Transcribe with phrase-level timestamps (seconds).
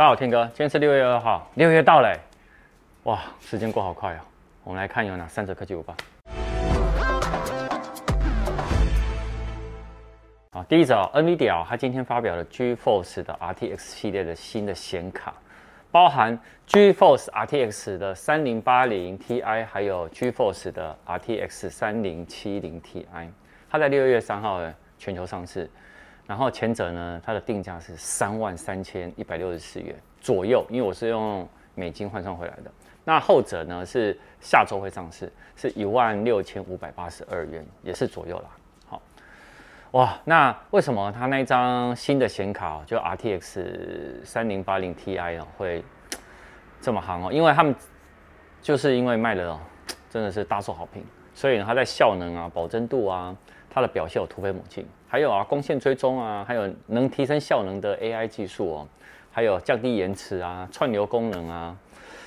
[0.00, 2.18] 大家好，天哥，今天是六月二号，六月到嘞，
[3.02, 4.20] 哇，时间过好快哦。
[4.64, 5.94] 我们来看有哪三则科技午报。
[10.52, 15.34] 好，第一则，NVIDIA 它今天发表了 GeForce 的 RTX 系列的新的显卡，
[15.90, 23.04] 包含 GeForce RTX 的三零八零 Ti，还有 GeForce 的 RTX 三零七零 Ti，
[23.68, 24.62] 它在六月三号
[24.96, 25.68] 全球上市。
[26.30, 32.70] 然后前者呢，它的定价是三万三千一百六十四元左右，因为我是用美金换算回来的。
[33.02, 38.44] 那后者呢是下周会上市，是一万六千五百八十二元，也是左右啦。
[38.86, 39.02] 好，
[39.90, 45.82] 哇，那为什么它那张新的显卡就 RTX 三零八零 Ti 哦会
[46.80, 47.32] 这么夯哦？
[47.32, 47.74] 因为他们
[48.62, 49.60] 就是因为卖了哦，
[50.08, 53.36] 真的是大受好评，所以呢它在效能啊、保真度啊。
[53.72, 58.88] 它的表现有突飞猛进，还有啊，光线追踪啊，还有能提升效能的 AI 技术哦，
[59.30, 61.76] 还有降低延迟啊，串流功能啊，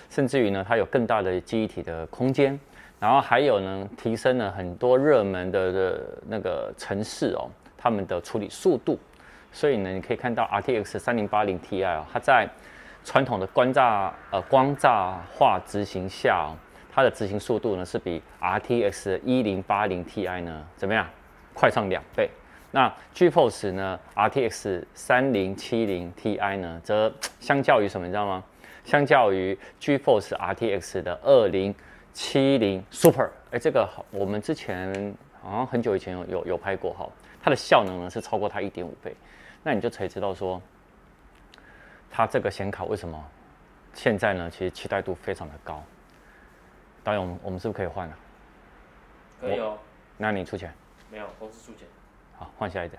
[0.09, 2.57] 甚至于呢，它有更大的记忆体的空间，
[2.97, 8.97] 然后还有呢，提升了很多热门的的那个程式哦，他们的处理速度，
[9.51, 12.47] 所以呢，你可以看到 RTX 三零八零 Ti 哦，它在
[13.03, 16.55] 传统的光栅呃光栅化执行下哦，
[16.93, 21.07] 它的执行速度呢是比 RTX 一零八零 Ti 呢怎么样？
[21.55, 22.29] 快上两倍，
[22.71, 28.43] 那 GeForce 呢？RTX 三零七零 Ti 呢，则相较于什么，你知道吗？
[28.83, 31.73] 相较于 GeForce RTX 的二零
[32.11, 37.07] 七零 Super，哎，这个，我们之前好像很久以前有有有拍过哈，
[37.41, 39.15] 它的效能呢是超过它一点五倍，
[39.63, 40.61] 那你就可以知道说，
[42.09, 43.23] 它这个显卡为什么
[43.93, 44.49] 现在呢？
[44.49, 45.83] 其实期待度非常的高。
[47.03, 48.15] 导演，我们我们是不是可以换了？
[49.41, 49.77] 可以哦。
[50.17, 50.73] 那你出钱。
[51.11, 51.87] 没有，公司出钱。
[52.37, 52.97] 好，换下一个。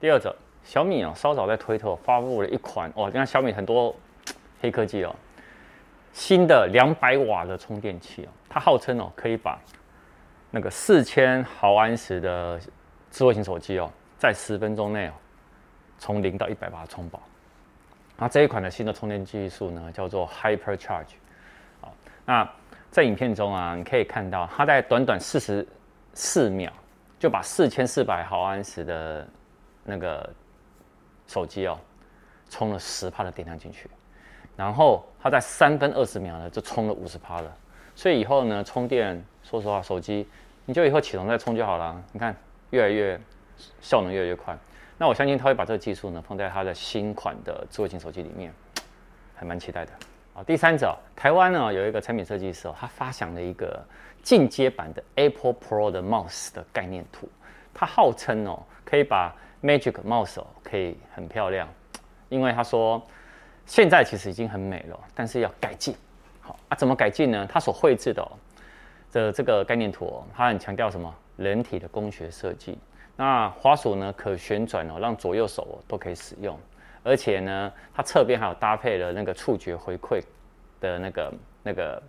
[0.00, 3.94] 第二者，小米啊，稍早在推特发布了一款哦，你看小米很多
[4.60, 5.14] 黑科技哦，
[6.12, 9.58] 新的两百瓦的充电器哦，它号称哦可以把
[10.50, 12.60] 那个四千毫安时的
[13.10, 15.12] 智慧型手机哦，在十分钟内哦，
[15.98, 17.22] 从零到一百把它充饱。
[18.16, 21.14] 那这一款的新的充电技术呢，叫做 Hypercharge。
[21.80, 21.92] 好，
[22.24, 22.48] 那
[22.94, 25.66] 在影片中啊，你可以看到它在短短四十
[26.14, 26.72] 四秒。
[27.16, 29.26] 就把四千四百毫安时的
[29.82, 30.28] 那个
[31.26, 31.78] 手机哦，
[32.50, 33.88] 充了十帕的电量进去，
[34.56, 37.50] 然后它在三分二十秒呢就充了五十帕了。
[37.94, 40.28] 所以以后呢充电，说实话，手机
[40.66, 41.98] 你就以后启动再充就好了。
[42.12, 42.36] 你看
[42.70, 43.18] 越来越
[43.80, 44.54] 效能越来越快。
[44.98, 48.52] 那我相信他会把这个技术呢放在他的新款的智慧型手机里面，
[49.34, 49.92] 还蛮期待的。
[50.34, 53.80] 啊，第三者，台湾呢有一个产品设计师哦，他发想了一个
[54.20, 57.28] 进阶版的 Apple Pro 的 Mouse 的概念图。
[57.72, 61.68] 他号称哦，可以把 Magic Mouse 可以很漂亮，
[62.28, 63.00] 因为他说
[63.64, 65.94] 现在其实已经很美了，但是要改进。
[66.40, 67.46] 好啊，怎么改进呢？
[67.48, 68.32] 他所绘制的哦
[69.12, 71.14] 的这个概念图哦，他很强调什么？
[71.36, 72.76] 人体的工学设计。
[73.16, 76.58] 那滑鼠呢可旋转哦，让左右手都可以使用。
[77.04, 80.20] 而且呢，它侧边还有搭配了那个触觉回馈
[80.80, 81.32] 的那个
[81.62, 82.02] 那个，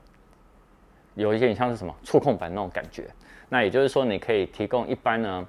[1.14, 3.08] 有一点像是什么触控板那种感觉。
[3.50, 5.48] 那也就是说，你可以提供一般呢，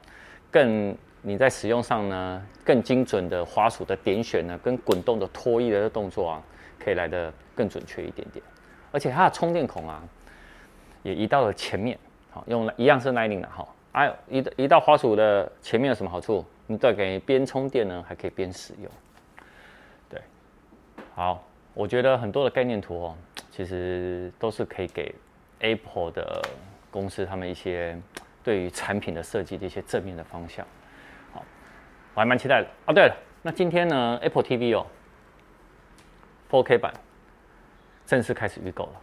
[0.51, 6.43] 更你在使用上呢更精准的滑鼠的点选呢，跟滚动的拖曳的动作啊，
[6.78, 8.45] 可以来的更准确一点点。
[8.93, 10.03] 而且它的充电孔啊，
[11.03, 11.99] 也移到了前面，
[12.31, 13.67] 好，用一样是 Lightning 的哈。
[13.93, 16.45] 哎，移移到滑鼠的前面有什么好处？
[16.67, 18.91] 你再给边充电呢，还可以边使用。
[21.16, 23.16] 好，我觉得很多的概念图哦，
[23.50, 25.15] 其实都是可以给
[25.60, 26.43] Apple 的
[26.91, 27.99] 公司他们一些
[28.44, 30.66] 对于产品的设计的一些正面的方向。
[31.32, 31.43] 好，
[32.12, 32.69] 我还蛮期待的。
[32.84, 34.87] 哦，对了，那今天呢，Apple TV 哦
[36.50, 36.93] ，4K 版
[38.04, 39.00] 正式开始预购了。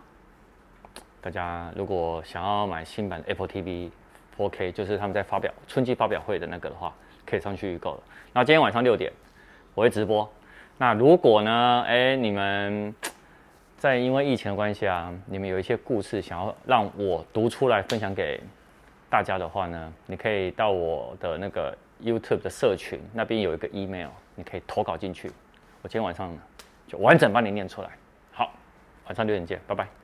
[1.19, 3.89] 大家如果想要买新版的 Apple TV
[4.37, 6.93] 4K，就是他们在发表春季发表会的那个的话，
[7.25, 8.03] 可以上去预购了。
[8.33, 9.11] 那今天晚上六点
[9.73, 10.31] 我会直播。
[10.77, 11.83] 那如果呢？
[11.87, 12.93] 哎，你们
[13.77, 18.41] 在因为疫情的关系啊，你们有一些故事想要让我读出来分享给
[19.09, 25.31] 大家的话呢，你可以到我的那个 YouTube 的社群那边有一个 email，你可以投稿进去，
[25.81, 26.35] 我今天晚上
[26.87, 27.89] 就完整帮你念出来。
[28.31, 28.51] 好，
[29.05, 30.02] 晚上六点见，拜拜。